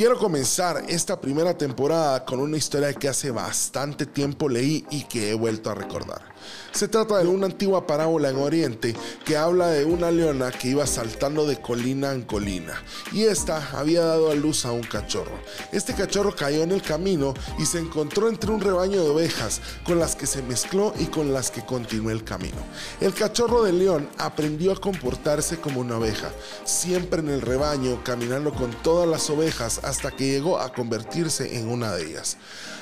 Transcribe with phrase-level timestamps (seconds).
[0.00, 5.28] Quiero comenzar esta primera temporada con una historia que hace bastante tiempo leí y que
[5.28, 6.22] he vuelto a recordar.
[6.72, 8.94] Se trata de una antigua parábola en Oriente
[9.26, 12.82] que habla de una leona que iba saltando de colina en colina
[13.12, 15.38] y esta había dado a luz a un cachorro.
[15.72, 19.98] Este cachorro cayó en el camino y se encontró entre un rebaño de ovejas con
[19.98, 22.56] las que se mezcló y con las que continuó el camino.
[23.00, 26.30] El cachorro de león aprendió a comportarse como una oveja,
[26.64, 31.68] siempre en el rebaño, caminando con todas las ovejas hasta que llegó a convertirse en
[31.68, 32.36] una de ellas.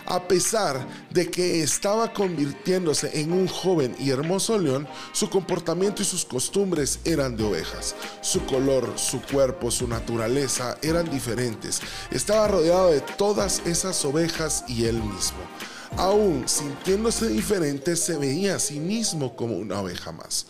[0.06, 6.04] A pesar de que estaba convirtiéndose en un joven y hermoso león, su comportamiento y
[6.04, 7.94] sus costumbres eran de ovejas.
[8.20, 11.80] Su color, su cuerpo, su naturaleza eran diferentes.
[12.10, 15.38] Estaba rodeado de todas esas ovejas y él mismo.
[15.96, 20.46] Aún sintiéndose diferente, se veía a sí mismo como una oveja más.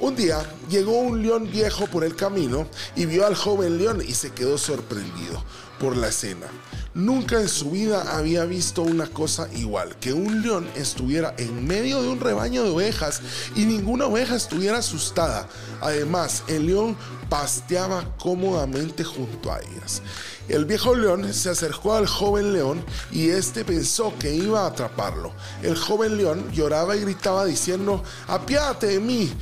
[0.00, 4.14] Un día llegó un león viejo por el camino y vio al joven león y
[4.14, 5.44] se quedó sorprendido
[5.78, 6.46] por la escena.
[6.94, 12.00] Nunca en su vida había visto una cosa igual, que un león estuviera en medio
[12.00, 13.20] de un rebaño de ovejas
[13.54, 15.46] y ninguna oveja estuviera asustada.
[15.82, 16.96] Además, el león
[17.28, 20.00] pasteaba cómodamente junto a ellas.
[20.48, 25.32] El viejo león se acercó al joven león y este pensó que iba a atraparlo.
[25.62, 29.32] El joven león lloraba y gritaba diciendo, apiádate de mí.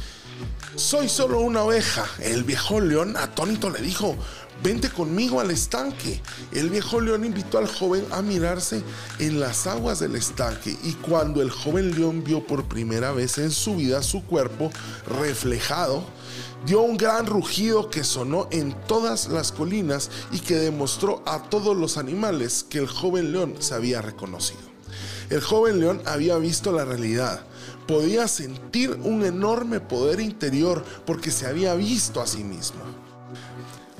[0.77, 2.07] Soy solo una oveja.
[2.21, 4.17] El viejo león atónito le dijo,
[4.63, 6.21] vente conmigo al estanque.
[6.53, 8.83] El viejo león invitó al joven a mirarse
[9.19, 13.51] en las aguas del estanque y cuando el joven león vio por primera vez en
[13.51, 14.71] su vida su cuerpo
[15.07, 16.05] reflejado,
[16.67, 21.77] dio un gran rugido que sonó en todas las colinas y que demostró a todos
[21.77, 24.78] los animales que el joven león se había reconocido.
[25.31, 27.41] El joven león había visto la realidad,
[27.87, 32.81] podía sentir un enorme poder interior porque se había visto a sí mismo.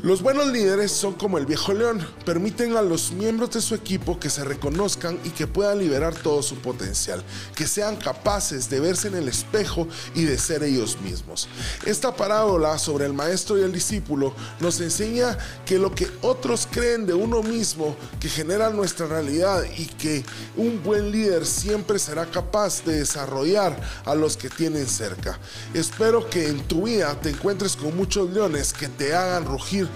[0.01, 4.21] Los buenos líderes son como el viejo león, permiten a los miembros de su equipo
[4.21, 7.21] que se reconozcan y que puedan liberar todo su potencial,
[7.57, 11.49] que sean capaces de verse en el espejo y de ser ellos mismos.
[11.85, 17.05] Esta parábola sobre el maestro y el discípulo nos enseña que lo que otros creen
[17.05, 20.25] de uno mismo, que genera nuestra realidad y que
[20.57, 25.41] un buen líder siempre será capaz de desarrollar a los que tienen cerca.
[25.75, 29.88] Espero que en tu vida te encuentres con muchos leones que te hagan rugir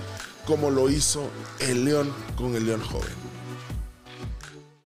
[0.46, 1.30] como lo hizo
[1.60, 3.31] el león con el león joven.